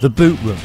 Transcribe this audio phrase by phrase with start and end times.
[0.00, 0.56] The Boot Room.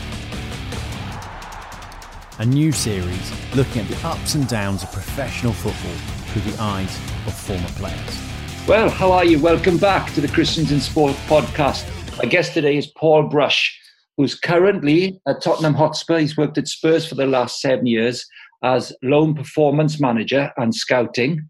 [2.40, 5.92] A new series looking at the ups and downs of professional football
[6.28, 6.98] through the eyes
[7.28, 8.22] of former players.
[8.66, 9.38] Well, how are you?
[9.40, 11.86] Welcome back to the Christians in Sport podcast.
[12.18, 13.78] My guest today is Paul Brush,
[14.16, 16.20] who's currently at Tottenham Hotspur.
[16.20, 18.26] He's worked at Spurs for the last seven years
[18.64, 21.46] as loan performance manager and scouting.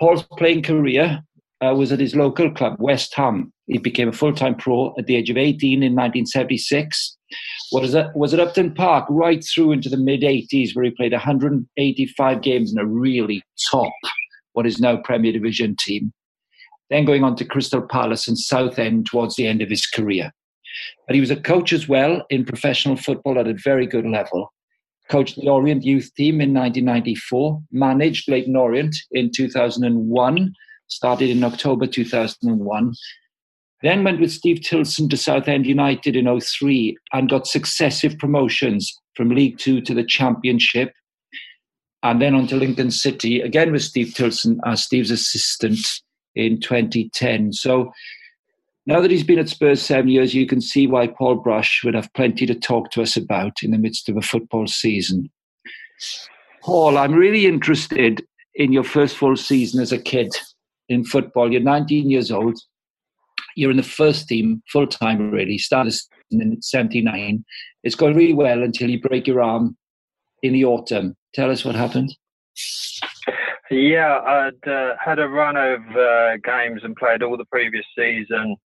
[0.00, 1.22] Paul's playing career
[1.64, 3.52] uh, was at his local club, West Ham.
[3.66, 7.16] He became a full-time pro at the age of 18 in 1976.
[7.72, 12.42] Was at, was at Upton Park right through into the mid-80s, where he played 185
[12.42, 13.92] games in a really top,
[14.52, 16.12] what is now Premier Division team.
[16.90, 20.30] Then going on to Crystal Palace and Southend towards the end of his career.
[21.06, 24.52] But he was a coach as well in professional football at a very good level.
[25.10, 30.52] Coached the Orient youth team in 1994, managed Leyton Orient in 2001,
[30.88, 32.94] started in October 2001.
[33.82, 39.30] Then went with Steve Tilson to Southend United in 03 and got successive promotions from
[39.30, 40.92] League Two to the Championship.
[42.02, 45.78] And then on to Lincoln City, again with Steve Tilson as Steve's assistant
[46.34, 47.52] in 2010.
[47.52, 47.92] So
[48.86, 51.94] now that he's been at Spurs seven years, you can see why Paul Brush would
[51.94, 55.28] have plenty to talk to us about in the midst of a football season.
[56.62, 60.34] Paul, I'm really interested in your first full season as a kid
[60.88, 61.52] in football.
[61.52, 62.58] You're 19 years old.
[63.56, 65.58] You're in the first team full time, really.
[65.58, 65.94] Started
[66.30, 67.44] in 79.
[67.82, 69.76] It's going really well until you break your arm
[70.42, 71.16] in the autumn.
[71.34, 72.14] Tell us what happened.
[73.70, 78.56] Yeah, I'd uh, had a run of uh, games and played all the previous season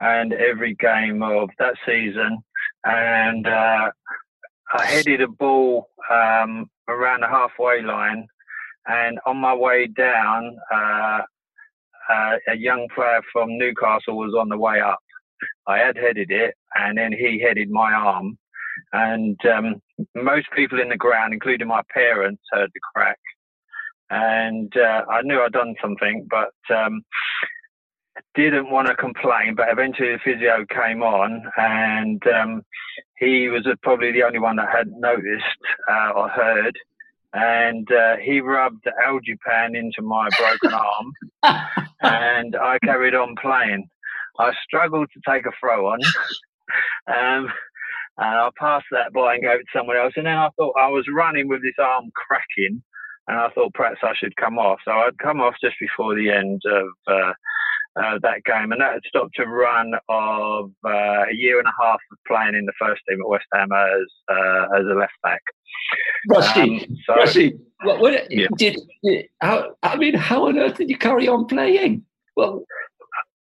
[0.00, 2.38] and every game of that season.
[2.84, 3.90] And uh,
[4.72, 8.26] I headed a ball um, around the halfway line.
[8.86, 10.56] And on my way down,
[12.08, 14.98] uh, a young player from Newcastle was on the way up.
[15.66, 18.38] I had headed it, and then he headed my arm.
[18.92, 19.82] And um,
[20.14, 23.18] most people in the ground, including my parents, heard the crack.
[24.10, 27.02] And uh, I knew I'd done something, but um,
[28.34, 29.54] didn't want to complain.
[29.56, 32.62] But eventually, the physio came on, and um,
[33.18, 35.44] he was probably the only one that had noticed
[35.90, 36.76] uh, or heard
[37.32, 41.12] and uh, he rubbed Algipan into my broken arm,
[42.02, 43.88] and I carried on playing.
[44.38, 46.00] I struggled to take a throw on,
[47.08, 47.52] um,
[48.18, 50.12] and I passed that by and gave it to someone else.
[50.16, 52.82] And then I thought I was running with this arm cracking,
[53.26, 54.78] and I thought perhaps I should come off.
[54.84, 57.32] So I'd come off just before the end of uh,
[57.96, 61.82] uh, that game, and that had stopped a run of uh, a year and a
[61.82, 65.12] half of playing in the first team at West Ham as uh, as a left
[65.22, 65.42] back.
[66.28, 68.46] Rusty, um, so, Rusty, what, what yeah.
[68.56, 68.80] did,
[69.40, 69.74] how?
[69.82, 72.04] I mean, how on earth did you carry on playing?
[72.36, 72.64] Well,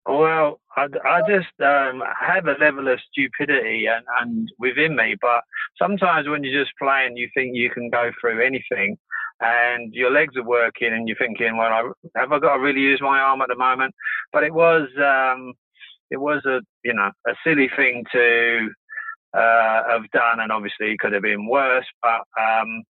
[0.06, 5.42] well, I, I just um, have a level of stupidity and, and within me, but
[5.82, 8.98] sometimes when you're just playing, you think you can go through anything
[9.40, 12.82] and your legs are working and you're thinking, well, I, have I got to really
[12.82, 13.94] use my arm at the moment?
[14.32, 15.54] But it was, um,
[16.10, 18.70] it was a, you know, a silly thing to
[19.34, 21.86] uh, have done, and obviously it could have been worse.
[22.02, 22.84] But um,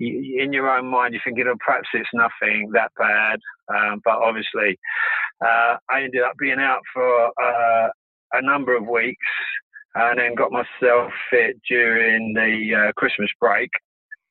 [0.00, 3.38] in your own mind, you're thinking, oh, perhaps it's nothing that bad.
[3.74, 4.78] Um, but obviously,
[5.44, 7.88] uh, I ended up being out for uh,
[8.32, 9.26] a number of weeks
[9.94, 13.70] and then got myself fit during the uh, Christmas break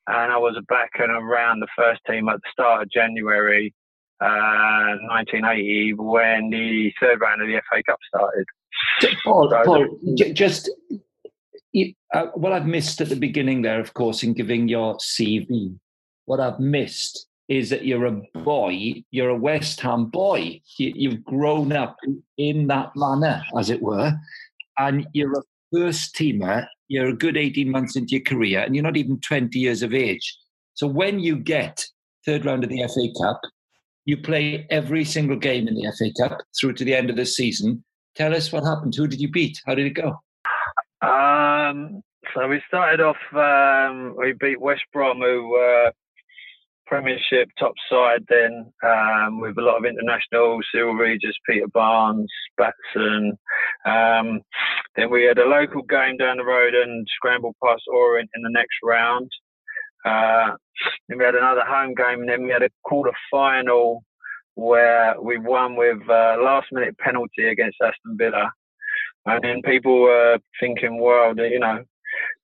[0.06, 3.74] and I was back and around the first team at the start of January
[4.20, 8.46] uh, 1980 when the third round of the FA Cup started.
[9.24, 9.98] Paul, so Paul
[10.32, 10.70] just
[12.14, 15.78] uh, what I've missed at the beginning there, of course, in giving your CV,
[16.26, 20.60] what I've missed is that you're a boy, you're a West Ham boy.
[20.76, 21.96] You, have grown up
[22.38, 24.12] in that manor, as it were,
[24.78, 25.42] and you're a
[25.72, 29.58] first teamer you're a good 18 months into your career and you're not even 20
[29.58, 30.36] years of age.
[30.74, 31.82] So when you get
[32.26, 33.40] third round of the FA Cup,
[34.04, 37.24] you play every single game in the FA Cup through to the end of the
[37.24, 37.82] season.
[38.14, 38.94] Tell us what happened.
[38.94, 39.58] Who did you beat?
[39.64, 40.20] How did it go?
[41.00, 42.02] Um,
[42.34, 45.92] so we started off, um, we beat West Brom, who were
[46.86, 53.38] Premiership top side then um, with a lot of international, Cyril Regis, Peter Barnes, Batson.
[53.86, 54.42] Um,
[54.96, 58.50] then we had a local game down the road and scrambled past Orient in the
[58.50, 59.30] next round.
[60.04, 60.52] Uh,
[61.08, 64.04] then we had another home game and then we had a quarter final
[64.54, 68.50] where we won with a last minute penalty against Aston Villa.
[69.24, 71.84] And then people were thinking, well, you know,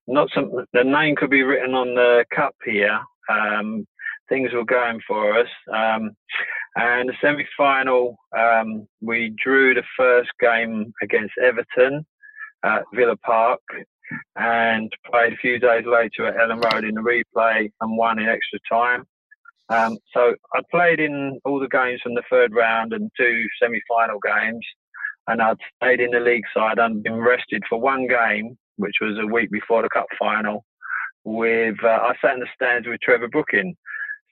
[0.07, 2.99] not some, the name could be written on the cup here.
[3.29, 3.87] Um,
[4.29, 5.49] things were going for us.
[5.73, 6.13] Um,
[6.77, 12.07] and the semi final, um, we drew the first game against Everton.
[12.65, 13.61] At Villa Park
[14.37, 18.29] and played a few days later at Elland Road in the replay and won in
[18.29, 19.05] extra time.
[19.71, 24.19] Um, so I played in all the games from the third round and two semi-final
[24.25, 24.65] games,
[25.27, 29.19] and I'd stayed in the league side and been rested for one game, which was
[29.21, 30.65] a week before the cup final.
[31.25, 33.77] With uh, I sat in the stands with Trevor Brooking,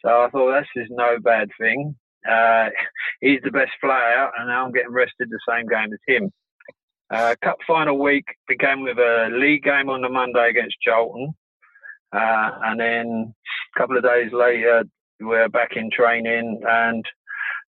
[0.02, 1.94] so I thought this is no bad thing.
[2.26, 2.68] Uh,
[3.20, 6.32] he's the best player, and now I'm getting rested the same game as him.
[7.10, 11.32] Uh, cup final week began with a league game on the Monday against Charlton.
[12.12, 13.34] Uh, and then
[13.74, 14.82] a couple of days later,
[15.20, 16.60] we're back in training.
[16.68, 17.04] And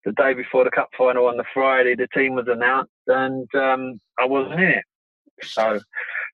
[0.05, 4.01] the day before the cup final on the Friday, the team was announced, and um,
[4.19, 4.85] I wasn't in it.
[5.43, 5.79] So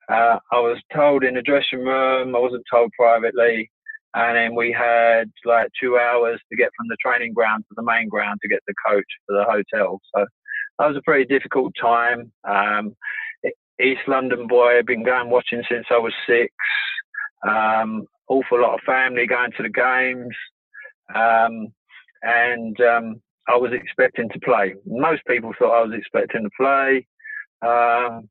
[0.08, 3.70] uh, I was told in the dressing room, I wasn't told privately.
[4.14, 7.82] And then we had like two hours to get from the training ground to the
[7.82, 10.00] main ground to get the coach for the hotel.
[10.14, 10.24] So
[10.78, 12.32] that was a pretty difficult time.
[12.44, 12.96] Um,
[13.80, 16.52] East London boy, been going watching since I was six.
[17.46, 20.34] Um, awful lot of family going to the games,
[21.14, 21.68] um,
[22.22, 24.74] and um, I was expecting to play.
[24.86, 27.06] Most people thought I was expecting to play.
[27.62, 28.28] Um,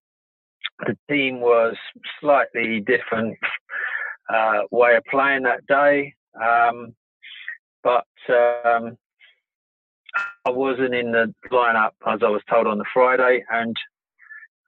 [0.86, 1.76] the team was
[2.20, 3.38] slightly different
[4.34, 6.14] uh, way of playing that day,
[6.44, 6.94] um,
[7.84, 8.98] but um,
[10.48, 13.76] I wasn't in the lineup as I was told on the Friday, and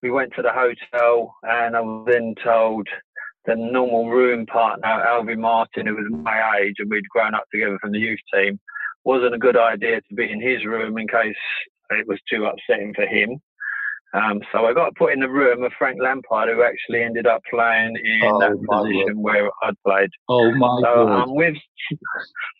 [0.01, 2.87] we went to the hotel, and I was then told
[3.45, 7.77] the normal room partner, Alvin Martin, who was my age, and we'd grown up together
[7.79, 8.59] from the youth team,
[9.03, 11.35] wasn't a good idea to be in his room in case
[11.91, 13.39] it was too upsetting for him.
[14.17, 17.41] Um, so I got put in the room of Frank Lampard, who actually ended up
[17.49, 20.09] playing in oh, that position where I'd played.
[20.27, 21.23] Oh my so God!
[21.23, 21.55] I'm with,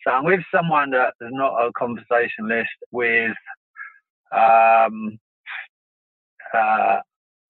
[0.04, 3.32] so I'm with someone that is not a conversationalist with
[4.32, 5.18] um,
[6.54, 6.98] uh,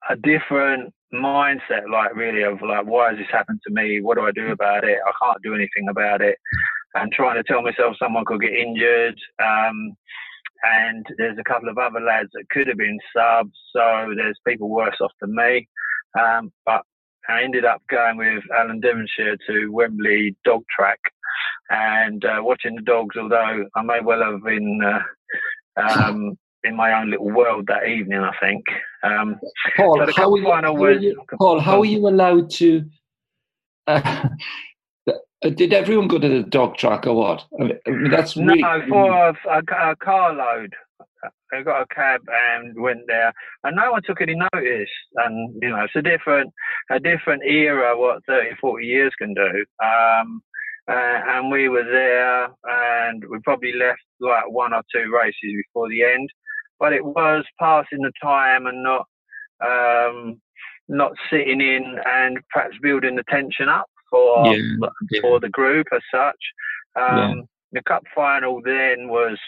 [0.08, 4.00] a different mindset, like really of like, why has this happened to me?
[4.00, 4.98] What do I do about it?
[5.06, 6.36] I can't do anything about it.
[6.94, 9.18] And trying to tell myself someone could get injured.
[9.42, 9.92] Um,
[10.62, 14.68] and there's a couple of other lads that could have been subs, so there's people
[14.68, 15.68] worse off than me.
[16.18, 16.82] Um, but
[17.28, 20.98] I ended up going with Alan Devonshire to Wembley dog track
[21.70, 23.16] and uh, watching the dogs.
[23.16, 28.20] Although I may well have been uh, um, in my own little world that evening,
[28.20, 28.64] I think.
[29.02, 29.38] Um,
[29.76, 32.84] Paul, so how, you, how was, you, Paul, how are you allowed to?
[33.86, 34.28] Uh,
[35.42, 37.44] did everyone go to the dog track or what?
[37.60, 40.74] I mean, that's really, no for a, a, a carload.
[41.52, 43.32] I got a cab and went there,
[43.64, 44.90] and no one took any notice.
[45.16, 46.52] And you know, it's a different,
[46.90, 47.98] a different era.
[47.98, 49.64] What 30, 40 years can do.
[49.82, 50.42] Um,
[50.90, 55.88] uh, and we were there, and we probably left like one or two races before
[55.88, 56.28] the end.
[56.78, 59.06] But it was passing the time and not,
[59.64, 60.40] um,
[60.88, 66.02] not sitting in and perhaps building the tension up for yeah, for the group as
[66.12, 66.40] such.
[66.96, 67.34] Um, yeah.
[67.72, 69.38] The cup final then was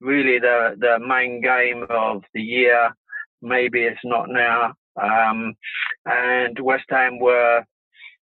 [0.00, 2.90] really the the main game of the year.
[3.40, 4.74] Maybe it's not now.
[5.00, 5.54] Um,
[6.04, 7.64] and West Ham were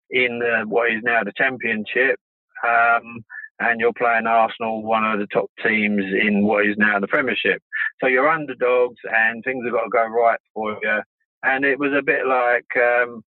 [0.09, 2.19] in the, what is now the Championship.
[2.65, 3.23] Um,
[3.59, 7.61] and you're playing Arsenal, one of the top teams in what is now the Premiership.
[7.99, 11.01] So you're underdogs, and things have got to go right for you.
[11.43, 13.23] And it was a bit like um,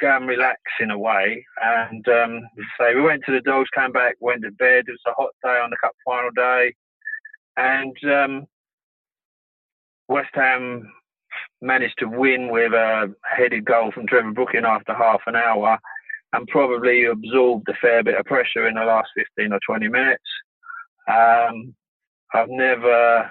[0.00, 1.44] go and relax in a way.
[1.62, 2.40] And um,
[2.78, 4.84] so we went to the dogs, came back, went to bed.
[4.86, 6.74] It was a hot day on the cup final day,
[7.56, 8.46] and um,
[10.08, 10.92] West Ham
[11.60, 15.78] managed to win with a headed goal from Trevor Brooking after half an hour,
[16.32, 20.22] and probably absorbed a fair bit of pressure in the last 15 or 20 minutes.
[21.08, 21.74] Um,
[22.34, 23.30] I've never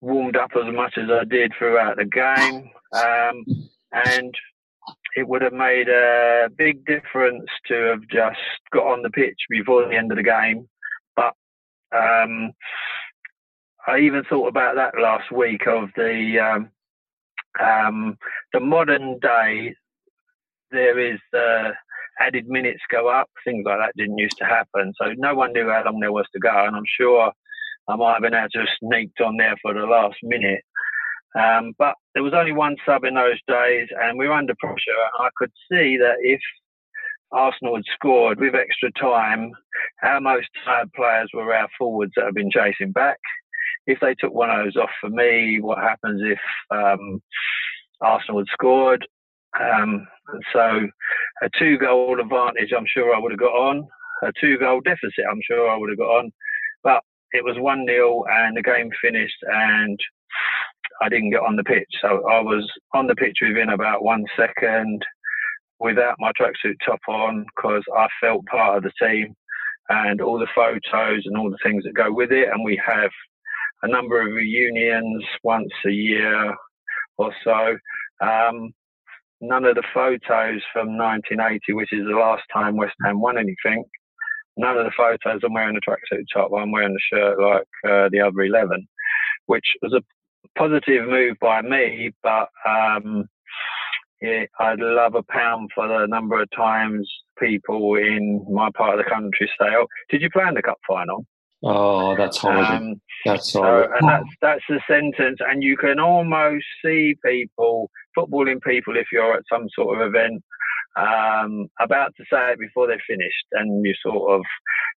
[0.00, 2.70] warmed up as much as I did throughout the game.
[2.92, 3.44] Um,
[3.92, 4.34] and
[5.16, 8.40] it would have made a big difference to have just
[8.72, 10.68] got on the pitch before the end of the game.
[11.14, 11.34] But
[11.96, 12.52] um,
[13.86, 16.70] I even thought about that last week of the um,
[17.64, 18.16] um,
[18.52, 19.74] the modern day.
[20.70, 21.70] There is uh,
[22.18, 23.28] added minutes go up.
[23.44, 26.26] Things like that didn't used to happen, so no one knew how long there was
[26.32, 26.64] to go.
[26.66, 27.30] And I'm sure
[27.88, 30.62] I might have been able to sneaked on there for the last minute.
[31.38, 35.02] Um, but there was only one sub in those days, and we were under pressure.
[35.18, 36.40] I could see that if
[37.32, 39.50] Arsenal had scored with extra time,
[40.02, 43.18] our most tired players were our forwards that have been chasing back.
[43.86, 46.38] If they took one of those off for me, what happens if
[46.70, 47.20] um,
[48.00, 49.06] Arsenal had scored?
[49.60, 50.06] Um,
[50.52, 50.88] so
[51.42, 53.86] a two goal advantage, I'm sure I would have got on.
[54.22, 56.32] A two goal deficit, I'm sure I would have got on.
[56.82, 59.98] But it was 1 0 and the game finished, and
[61.02, 61.88] I didn't get on the pitch.
[62.00, 65.04] So I was on the pitch within about one second
[65.80, 69.34] without my tracksuit top on because I felt part of the team
[69.88, 72.48] and all the photos and all the things that go with it.
[72.48, 73.10] And we have
[73.82, 76.54] a number of reunions once a year
[77.18, 77.76] or so.
[78.20, 78.72] Um,
[79.40, 83.84] none of the photos from 1980, which is the last time West Ham won anything,
[84.56, 86.50] none of the photos I'm wearing a tracksuit top.
[86.56, 88.86] I'm wearing a shirt like uh, the other 11,
[89.46, 90.02] which was a
[90.56, 93.28] positive move by me, but um,
[94.20, 97.08] yeah, I'd love a pound for the number of times
[97.38, 100.78] people in my part of the country say, "Oh, did you play in the cup
[100.88, 101.26] final?"
[101.62, 102.62] Oh, that's horrible.
[102.62, 103.88] Um, that's horrible.
[103.88, 109.06] So, and that's that's the sentence, and you can almost see people, footballing people, if
[109.12, 110.42] you're at some sort of event,
[110.96, 114.42] um, about to say it before they're finished, and you sort of,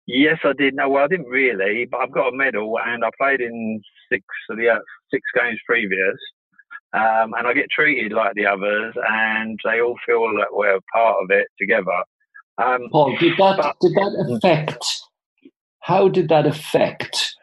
[0.05, 0.75] yes, I did.
[0.75, 4.23] No, well, I didn't really, but I've got a medal, and I played in six
[4.49, 4.79] of the uh,
[5.11, 6.17] six games previous.
[6.93, 11.17] Um, and I get treated like the others, and they all feel that we're part
[11.21, 12.03] of it together.
[12.57, 14.85] Um, Paul, did that but, did that affect?
[15.81, 17.35] How did that affect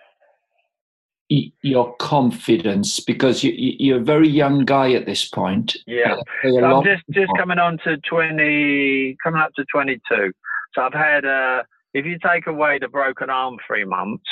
[1.29, 3.01] your confidence?
[3.01, 5.77] Because you, you're a very young guy at this point.
[5.87, 10.33] Yeah, so I'm just just coming on to twenty, coming up to twenty two.
[10.75, 11.63] So I've had, uh,
[11.93, 14.25] if you take away the broken arm three months,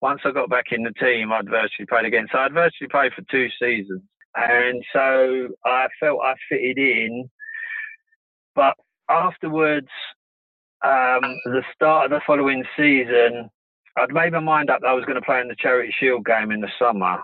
[0.00, 2.28] once I got back in the team, I'd virtually played again.
[2.30, 4.02] So I'd virtually played for two seasons.
[4.36, 7.28] And so I felt I fitted in.
[8.54, 8.74] But
[9.10, 9.88] afterwards,
[10.84, 13.50] um, the start of the following season,
[13.98, 16.24] I'd made my mind up that I was going to play in the Charity Shield
[16.24, 17.18] game in the summer,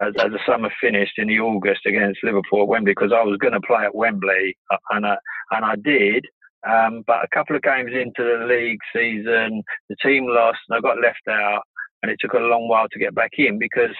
[0.00, 3.38] as, as the summer finished in the August against Liverpool at Wembley, because I was
[3.38, 5.16] going to play at Wembley, uh, and I,
[5.50, 6.24] and I did.
[6.66, 10.80] Um, but a couple of games into the league season, the team lost, and I
[10.80, 11.62] got left out
[12.04, 13.96] and it took a long while to get back in because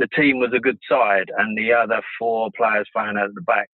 [0.00, 3.68] the team was a good side and the other four players playing at the back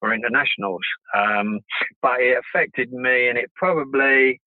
[0.00, 0.82] were internationals.
[1.16, 1.60] Um,
[2.02, 4.40] but it affected me and it probably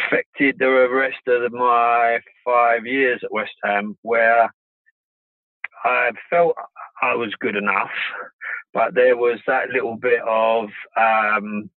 [0.00, 4.50] affected the rest of my five years at West Ham where
[5.84, 6.54] I felt
[7.02, 7.90] I was good enough,
[8.72, 11.70] but there was that little bit of, um,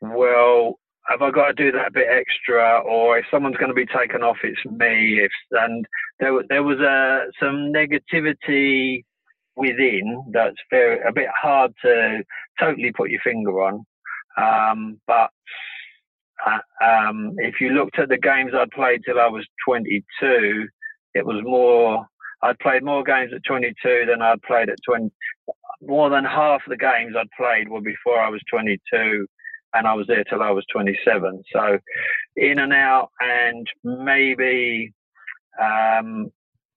[0.00, 0.78] well,
[1.08, 4.22] have I got to do that bit extra, or if someone's going to be taken
[4.22, 5.18] off, it's me.
[5.18, 5.84] If and
[6.20, 9.04] there there was a some negativity
[9.56, 12.22] within that's very a bit hard to
[12.60, 13.84] totally put your finger on,
[14.38, 15.30] um, but.
[16.46, 20.68] Uh, um, if you looked at the games I'd played till I was 22,
[21.14, 22.06] it was more.
[22.42, 25.10] I'd played more games at 22 than I'd played at 20.
[25.82, 29.26] More than half the games I'd played were before I was 22
[29.74, 31.42] and I was there till I was 27.
[31.52, 31.78] So
[32.36, 34.92] in and out, and maybe
[35.60, 36.30] um,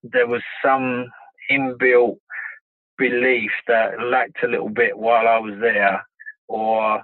[0.03, 1.05] there was some
[1.51, 2.17] inbuilt
[2.98, 6.05] belief that lacked a little bit while I was there,
[6.48, 7.01] or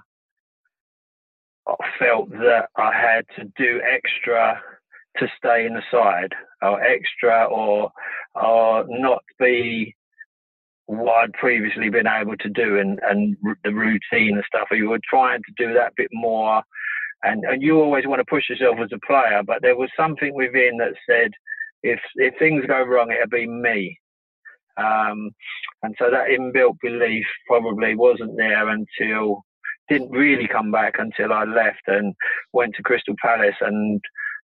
[1.80, 4.60] I felt that I had to do extra
[5.18, 7.90] to stay in the side, or extra, or
[8.34, 9.94] or not be
[10.86, 14.68] what I'd previously been able to do and, and the routine and stuff.
[14.70, 16.62] You were trying to do that bit more.
[17.24, 20.34] And, and you always want to push yourself as a player, but there was something
[20.34, 21.30] within that said,
[21.84, 23.96] if, if things go wrong, it'll be me.
[24.76, 25.30] Um,
[25.84, 29.44] and so that inbuilt belief probably wasn't there until,
[29.88, 32.14] didn't really come back until I left and
[32.52, 33.56] went to Crystal Palace.
[33.60, 34.00] And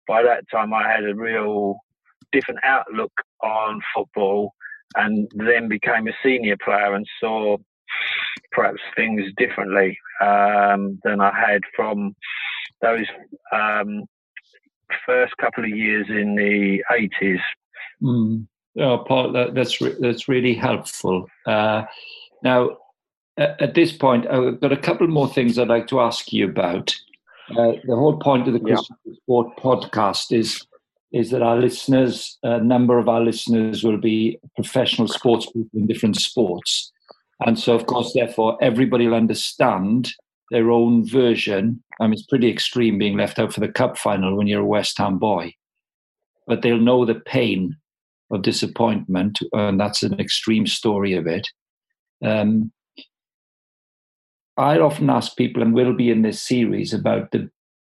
[0.07, 1.79] by that time, I had a real
[2.33, 4.53] different outlook on football
[4.97, 7.57] and then became a senior player and saw
[8.53, 12.15] perhaps things differently um, than I had from
[12.81, 13.07] those
[13.53, 14.05] um,
[15.05, 17.41] first couple of years in the 80s.
[18.03, 18.47] Mm.
[18.79, 21.27] Oh, Paul, that, that's re- that's really helpful.
[21.47, 21.83] Uh,
[22.43, 22.77] now,
[23.39, 26.95] at this point, I've got a couple more things I'd like to ask you about.
[27.51, 29.15] Uh, the whole point of the Christian yeah.
[29.23, 30.67] Sport podcast is
[31.11, 35.87] is that our listeners, a number of our listeners will be professional sports people in
[35.87, 36.93] different sports.
[37.41, 40.13] And so, of course, therefore, everybody will understand
[40.51, 41.83] their own version.
[41.99, 44.67] I mean, it's pretty extreme being left out for the cup final when you're a
[44.67, 45.55] West Ham boy,
[46.47, 47.77] but they'll know the pain
[48.31, 51.49] of disappointment, and that's an extreme story of it.
[52.23, 52.71] Um,
[54.59, 57.49] I often ask people, and will be in this series, about the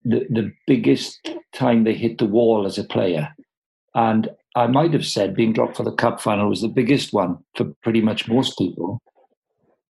[0.06, 3.34] the, the biggest time they hit the wall as a player.
[3.94, 7.38] And I might have said being dropped for the cup final was the biggest one
[7.56, 9.02] for pretty much most people.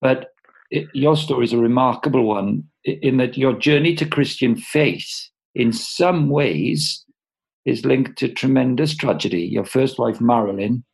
[0.02, 0.28] But
[0.70, 5.72] it, your story is a remarkable one in that your journey to Christian faith, in
[5.72, 7.04] some ways,
[7.64, 9.42] is linked to tremendous tragedy.
[9.42, 10.84] Your first wife, Marilyn,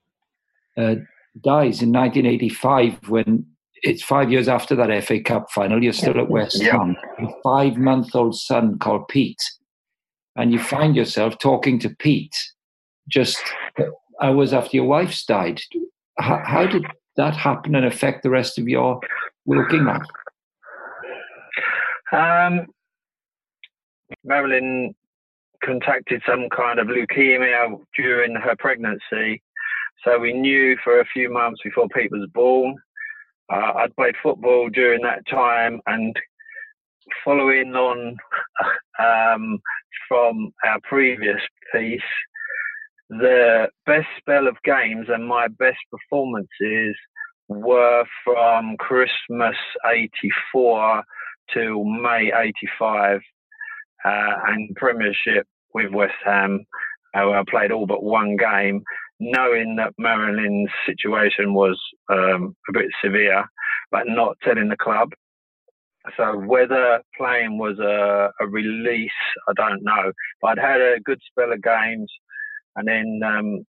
[0.76, 0.96] uh,
[1.42, 3.46] dies in 1985 when
[3.82, 5.82] it's five years after that FA Cup final.
[5.82, 6.78] You're still at West Yeah.
[6.78, 6.96] Ham.
[7.18, 9.42] A five-month-old son called Pete,
[10.36, 12.36] and you find yourself talking to Pete
[13.08, 13.38] just
[14.22, 15.60] hours after your wife's died.
[16.18, 16.84] How, how did
[17.16, 19.00] that happen and affect the rest of your
[19.46, 20.02] working life?
[22.12, 22.66] Um,
[24.24, 24.94] Marilyn
[25.64, 29.42] contacted some kind of leukemia during her pregnancy,
[30.04, 32.76] so we knew for a few months before Pete was born.
[33.52, 36.14] Uh, I'd played football during that time, and
[37.24, 38.16] following on
[38.98, 39.58] um,
[40.08, 41.40] from our previous
[41.72, 42.00] piece,
[43.10, 46.94] the best spell of games and my best performances
[47.48, 51.02] were from Christmas 84
[51.54, 53.20] to May 85
[54.04, 56.66] uh, and Premiership with West Ham.
[57.16, 58.82] Uh, I played all but one game,
[59.20, 61.78] knowing that Marilyn's situation was
[62.10, 63.44] um, a bit severe,
[63.90, 65.10] but not telling the club.
[66.16, 69.10] So whether playing was a, a release,
[69.48, 70.12] I don't know.
[70.40, 72.10] But I'd had a good spell of games,
[72.76, 73.66] and then um,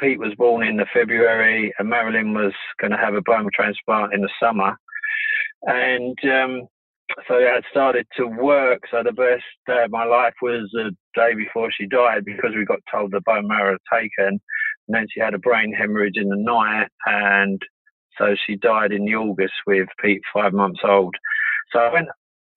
[0.00, 4.14] Pete was born in the February, and Marilyn was going to have a bone transplant
[4.14, 4.76] in the summer,
[5.62, 6.62] and um,
[7.26, 8.80] so I had started to work.
[8.90, 12.64] So the best day of my life was the day before she died because we
[12.64, 14.40] got told the bone marrow taken,
[14.88, 17.60] and then she had a brain hemorrhage in the night, and
[18.16, 21.14] so she died in the August with Pete five months old.
[21.72, 22.08] So I went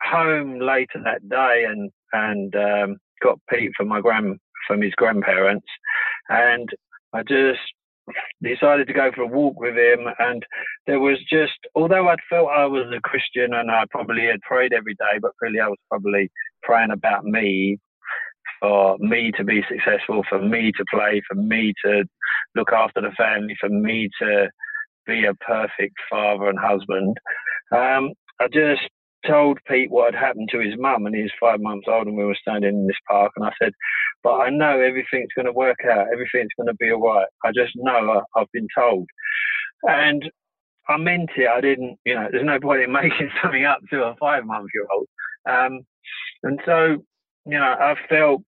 [0.01, 5.67] home later that day and and um, got Pete from my grand from his grandparents,
[6.29, 6.69] and
[7.13, 7.59] I just
[8.41, 10.07] decided to go for a walk with him.
[10.19, 10.43] And
[10.87, 14.73] there was just, although I'd felt I was a Christian and I probably had prayed
[14.73, 16.29] every day, but really I was probably
[16.63, 17.77] praying about me,
[18.59, 22.03] for me to be successful, for me to play, for me to
[22.55, 24.49] look after the family, for me to
[25.05, 27.17] be a perfect father and husband.
[27.71, 28.81] Um, I just
[29.25, 32.23] told Pete what had happened to his mum, and he's five months old, and we
[32.23, 33.73] were standing in this park, and I said,
[34.23, 36.07] "But I know everything's going to work out.
[36.11, 37.27] Everything's going to be all right.
[37.45, 38.23] I just know.
[38.35, 39.07] I, I've been told."
[39.83, 40.29] And
[40.87, 41.47] I meant it.
[41.47, 44.69] I didn't, you know, there's no point in making something up to a five month
[44.73, 45.07] year old.
[45.49, 45.81] Um,
[46.43, 46.97] and so,
[47.45, 48.43] you know, I felt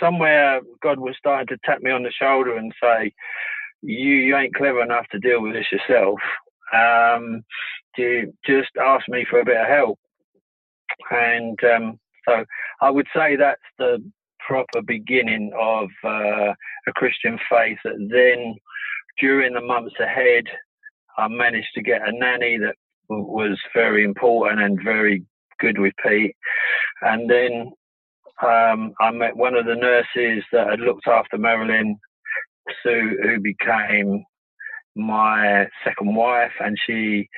[0.00, 3.12] somewhere God was starting to tap me on the shoulder and say,
[3.82, 6.18] you, you ain't clever enough to deal with this yourself.
[6.74, 7.42] Um,
[7.96, 9.98] you just ask me for a bit of help.
[11.10, 12.44] And um, so
[12.80, 14.02] I would say that's the
[14.46, 16.52] proper beginning of uh,
[16.86, 18.54] a Christian faith that then
[19.18, 20.44] during the months ahead,
[21.16, 22.76] I managed to get a nanny that
[23.08, 25.24] was very important and very
[25.58, 26.36] good with Pete.
[27.02, 27.72] And then
[28.42, 31.98] um, I met one of the nurses that had looked after Marilyn,
[32.82, 34.24] Sue, who became
[34.96, 37.28] my second wife, and she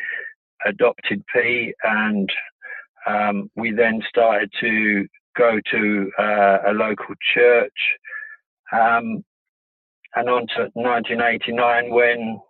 [0.66, 2.30] adopted P, And
[3.06, 7.72] um, we then started to go to uh, a local church.
[8.72, 9.24] Um,
[10.16, 12.40] and on to 1989 when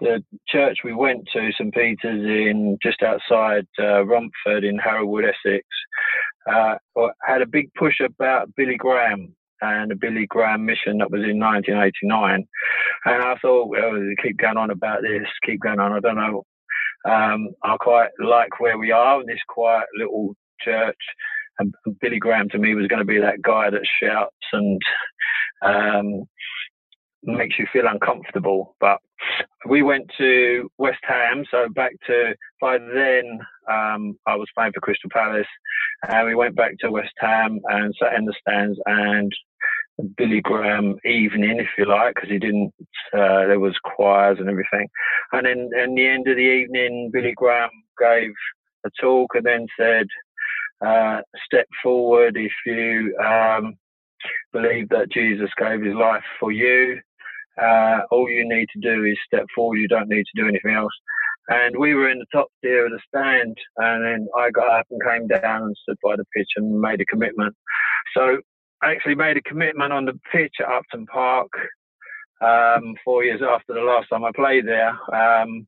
[0.00, 5.24] the church we went to, St Peter's, in just outside uh, Romford in Harold Wood,
[5.24, 5.64] Essex,
[6.50, 6.74] uh,
[7.24, 11.38] had a big push about Billy Graham and the Billy Graham mission that was in
[11.38, 12.46] 1989.
[13.04, 15.92] And I thought, well, keep going on about this, keep going on.
[15.92, 16.44] I don't know.
[17.08, 20.98] Um, I quite like where we are in this quiet little church.
[21.58, 24.80] And Billy Graham to me was going to be that guy that shouts and
[25.64, 26.24] um,
[27.22, 28.76] makes you feel uncomfortable.
[28.80, 28.98] But
[29.68, 33.38] we went to West Ham, so back to by then
[33.70, 35.46] um, I was playing for Crystal Palace,
[36.08, 39.32] and we went back to West Ham and sat in the stands and
[40.16, 42.72] Billy Graham evening, if you like, because he didn't.
[43.12, 44.88] Uh, there was choirs and everything,
[45.32, 48.30] and then in the end of the evening, Billy Graham gave
[48.84, 50.06] a talk and then said,
[50.84, 53.76] uh, "Step forward if you." Um,
[54.52, 57.00] believe that Jesus gave his life for you.
[57.60, 59.78] Uh, all you need to do is step forward.
[59.78, 60.92] You don't need to do anything else.
[61.48, 64.86] And we were in the top tier of the stand, and then I got up
[64.90, 67.54] and came down and stood by the pitch and made a commitment.
[68.16, 68.38] So
[68.82, 71.50] I actually made a commitment on the pitch at Upton Park
[72.40, 74.90] um, four years after the last time I played there.
[75.14, 75.66] Um,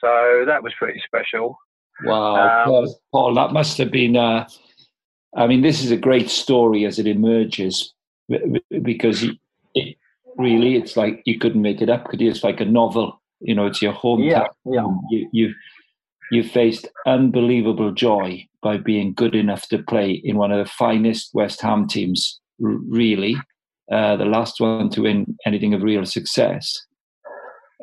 [0.00, 1.58] so that was pretty special.
[2.04, 4.16] Wow, Um, Paul, Paul, that must have been.
[4.16, 4.46] Uh,
[5.36, 7.94] I mean, this is a great story as it emerges
[8.82, 9.36] because it,
[9.74, 9.96] it
[10.36, 12.30] really, it's like you couldn't make it up, could you?
[12.30, 13.20] It's like a novel.
[13.40, 14.48] You know, it's your hometown.
[14.64, 14.86] yeah.
[15.10, 15.54] You, you
[16.30, 21.30] you faced unbelievable joy by being good enough to play in one of the finest
[21.34, 22.39] West Ham teams.
[22.60, 23.36] Really,
[23.90, 26.86] uh, the last one to win anything of real success.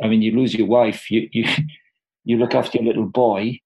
[0.03, 1.45] I mean, you lose your wife, you you
[2.25, 3.59] you look after your little boy,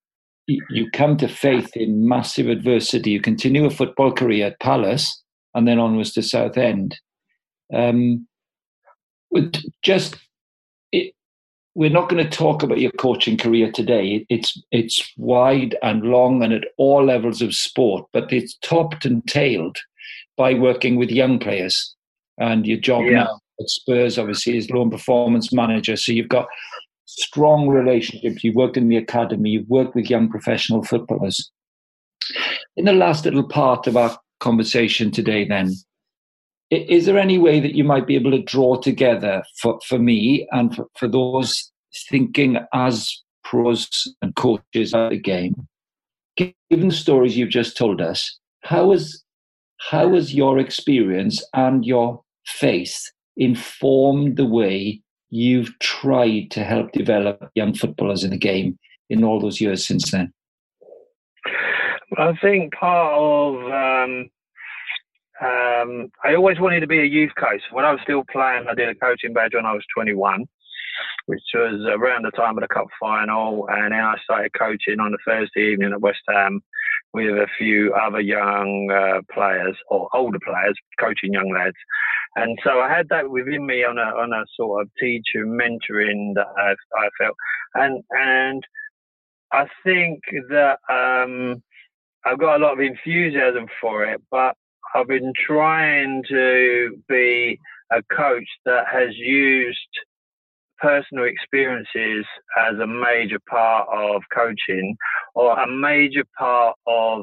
[0.46, 3.10] you come to faith in massive adversity.
[3.10, 5.22] You continue a football career at Palace
[5.54, 6.98] and then onwards to Southend.
[7.74, 8.26] Um,
[9.82, 10.16] just
[10.92, 11.14] it,
[11.74, 14.26] we're not going to talk about your coaching career today.
[14.28, 19.26] It's it's wide and long and at all levels of sport, but it's topped and
[19.26, 19.78] tailed
[20.36, 21.94] by working with young players.
[22.38, 23.24] And your job yeah.
[23.24, 25.96] now at Spurs, obviously, is loan performance manager.
[25.96, 26.46] So you've got
[27.06, 28.42] strong relationships.
[28.42, 31.50] You've worked in the academy, you've worked with young professional footballers.
[32.76, 35.72] In the last little part of our conversation today, then,
[36.70, 40.48] is there any way that you might be able to draw together for, for me
[40.52, 41.70] and for, for those
[42.08, 43.14] thinking as
[43.44, 43.88] pros
[44.22, 45.54] and coaches at the game,
[46.36, 49.22] given the stories you've just told us, how has
[49.90, 57.50] how has your experience and your faith informed the way you've tried to help develop
[57.54, 58.78] young footballers in the game
[59.10, 60.32] in all those years since then?
[62.18, 64.30] I think part of um,
[65.40, 67.62] um, I always wanted to be a youth coach.
[67.72, 70.44] When I was still playing, I did a coaching badge when I was 21,
[71.26, 75.14] which was around the time of the cup final, and then I started coaching on
[75.14, 76.62] a Thursday evening at West Ham
[77.14, 81.76] with a few other young uh, players or older players coaching young lads.
[82.36, 86.34] And so I had that within me on a on a sort of teacher mentoring
[86.34, 87.36] that I, I felt,
[87.74, 88.62] and and
[89.52, 91.62] I think that um,
[92.24, 94.54] I've got a lot of enthusiasm for it, but
[94.94, 97.58] I've been trying to be
[97.90, 99.78] a coach that has used
[100.82, 102.26] personal experiences
[102.58, 104.96] as a major part of coaching
[105.34, 107.22] or a major part of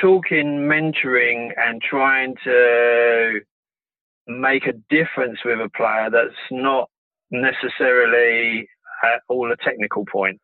[0.00, 3.40] talking, mentoring, and trying to
[4.26, 6.88] make a difference with a player that's not
[7.30, 8.68] necessarily
[9.04, 10.38] at all a technical point.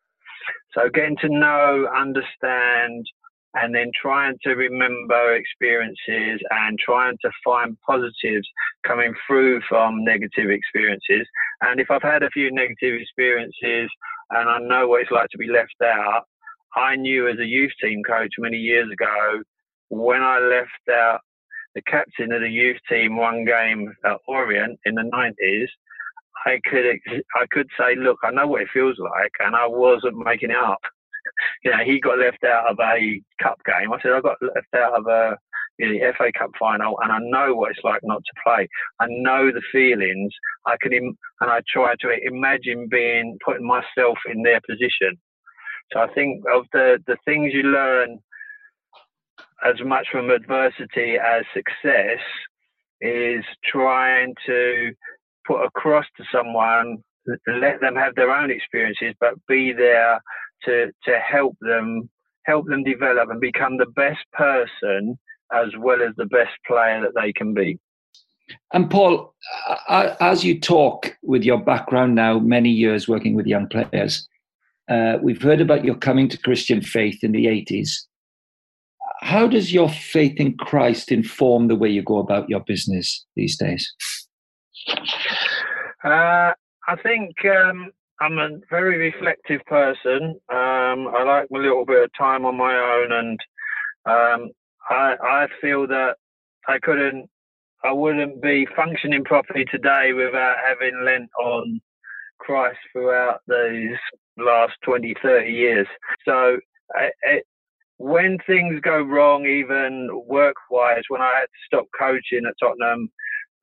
[0.73, 3.05] So getting to know, understand,
[3.55, 8.47] and then trying to remember experiences and trying to find positives
[8.85, 11.27] coming through from negative experiences.
[11.61, 13.89] And if I've had a few negative experiences
[14.31, 16.23] and I know what it's like to be left out,
[16.75, 19.41] I knew as a youth team coach many years ago
[19.89, 21.21] when I left out
[21.75, 25.67] the captain of the youth team one game at Orient in the 90s,
[26.45, 26.85] I could
[27.35, 30.57] I could say, look, I know what it feels like, and I wasn't making it
[30.57, 30.79] up.
[31.63, 33.93] You know, he got left out of a cup game.
[33.93, 35.37] I said, I got left out of a
[35.77, 38.67] you know, FA Cup final, and I know what it's like not to play.
[38.99, 40.31] I know the feelings.
[40.65, 45.17] I can, Im- and I try to imagine being putting myself in their position.
[45.93, 48.19] So I think of the the things you learn
[49.65, 52.19] as much from adversity as success
[53.01, 54.91] is trying to
[55.47, 56.97] put across to someone,
[57.47, 60.19] let them have their own experiences, but be there
[60.63, 62.09] to to help them
[62.45, 65.17] help them develop and become the best person
[65.53, 67.79] as well as the best player that they can be.
[68.73, 69.33] And Paul,
[69.89, 74.27] as you talk with your background now, many years working with young players,
[74.89, 77.89] uh, we've heard about your coming to Christian faith in the 80s.
[79.21, 83.57] How does your faith in Christ inform the way you go about your business these
[83.57, 83.91] days?
[86.03, 86.53] Uh,
[86.87, 87.91] I think um,
[88.21, 90.39] I'm a very reflective person.
[90.49, 93.39] Um, I like a little bit of time on my own, and
[94.05, 94.51] um,
[94.89, 96.15] I, I feel that
[96.67, 97.29] I couldn't,
[97.83, 101.81] I wouldn't be functioning properly today without having lent on
[102.39, 103.97] Christ throughout these
[104.37, 105.87] last 20, 30 years.
[106.25, 106.57] So
[107.23, 107.45] it,
[107.97, 113.09] when things go wrong, even work-wise, when I had to stop coaching at Tottenham,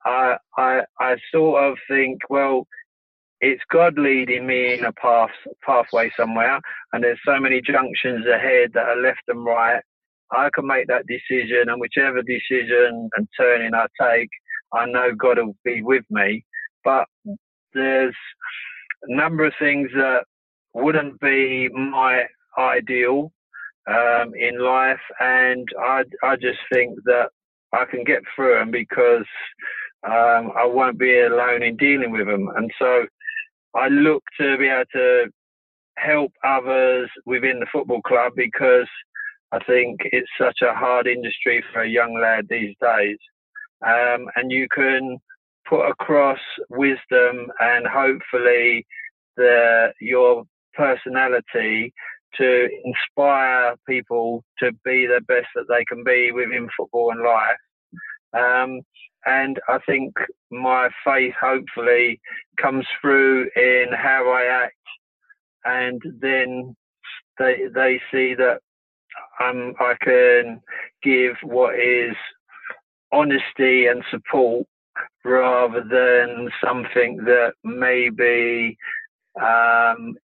[0.05, 2.67] I, I, I sort of think, well,
[3.43, 5.31] it's God leading me in a path
[5.67, 6.61] pathway somewhere,
[6.93, 9.83] and there's so many junctions ahead that are left and right.
[10.31, 14.31] I can make that decision, and whichever decision and turning I take,
[14.73, 16.45] I know God will be with me.
[16.85, 17.07] But
[17.75, 18.15] there's
[19.03, 20.25] a number of things that
[20.73, 22.23] wouldn't be my
[22.57, 23.33] ideal
[23.89, 27.31] um, in life, and I I just think that
[27.73, 29.27] I can get through them because
[30.07, 33.05] um, I won't be alone in dealing with them, and so
[33.75, 35.27] I look to be able to
[35.97, 38.89] help others within the football club because
[39.53, 43.19] I think it's such a hard industry for a young lad these days.
[43.87, 45.19] Um, and you can
[45.69, 46.39] put across
[46.71, 48.87] wisdom and hopefully
[49.37, 51.93] the, your personality
[52.37, 57.57] to inspire people to be the best that they can be within football and life.
[58.35, 58.81] Um,
[59.27, 60.15] and I think
[60.51, 62.21] my faith hopefully
[62.61, 64.77] comes through in how I act,
[65.65, 66.77] and then
[67.39, 68.59] they they see that
[69.43, 70.61] um, I can
[71.03, 72.15] give what is
[73.13, 74.67] honesty and support
[75.25, 78.77] rather than something that maybe
[79.41, 80.15] um,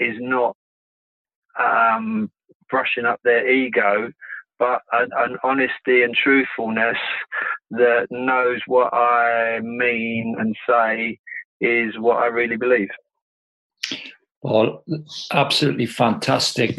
[0.00, 0.56] is not
[1.58, 2.30] um,
[2.70, 4.10] brushing up their ego,
[4.64, 6.96] but an, an, honesty and truthfulness
[7.70, 11.18] that knows what I mean and say
[11.60, 12.88] is what I really believe.
[14.42, 14.84] Well,
[15.32, 16.78] absolutely fantastic.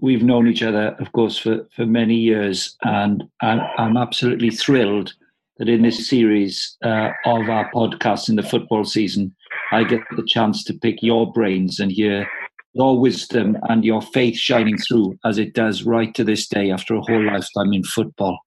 [0.00, 5.12] We've known each other, of course, for, for many years, and I'm, I'm absolutely thrilled
[5.58, 9.34] that in this series uh, of our podcast in the football season,
[9.72, 12.28] I get the chance to pick your brains and hear
[12.74, 16.94] your wisdom and your faith shining through as it does right to this day after
[16.94, 18.38] a whole lifetime in football.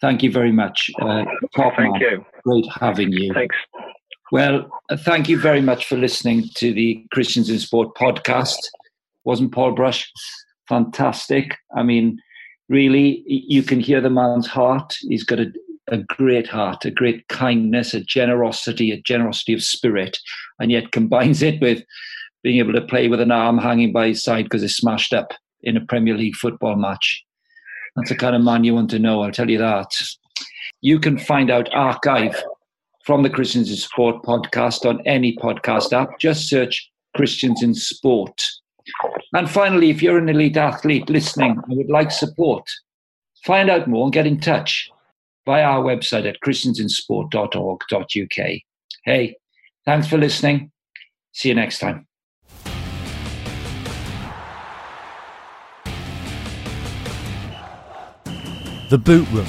[0.00, 0.90] Thank you very much.
[1.00, 2.00] Uh, top Thank man.
[2.00, 2.24] you.
[2.44, 3.32] Great having you.
[3.34, 3.56] Thanks.
[4.30, 8.58] Well, uh, thank you very much for listening to the Christians in Sport podcast.
[9.24, 10.10] Wasn't Paul Brush
[10.68, 11.56] fantastic?
[11.76, 12.18] I mean,
[12.68, 14.96] really, you can hear the man's heart.
[15.00, 15.52] He's got a,
[15.88, 20.18] a great heart, a great kindness, a generosity, a generosity of spirit,
[20.58, 21.82] and yet combines it with
[22.42, 25.32] being able to play with an arm hanging by his side because it's smashed up
[25.62, 27.24] in a Premier League football match.
[27.96, 29.90] That's the kind of man you want to know, I'll tell you that.
[30.80, 32.42] You can find out archive
[33.04, 36.18] from the Christians in Sport podcast on any podcast app.
[36.20, 38.44] Just search Christians in Sport.
[39.32, 42.68] And finally, if you're an elite athlete listening and would like support,
[43.44, 44.90] find out more and get in touch
[45.46, 48.60] via our website at christiansinsport.org.uk.
[49.04, 49.36] Hey,
[49.84, 50.70] thanks for listening.
[51.32, 52.07] See you next time.
[58.88, 59.46] The Boot Room.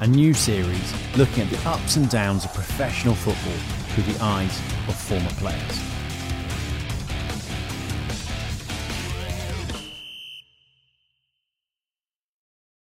[0.00, 3.52] A new series looking at the ups and downs of professional football
[3.88, 5.95] through the eyes of former players.